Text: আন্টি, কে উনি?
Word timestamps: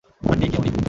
আন্টি, 0.23 0.47
কে 0.51 0.57
উনি? 0.59 0.69